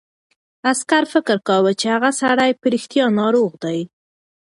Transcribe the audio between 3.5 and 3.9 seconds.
دی.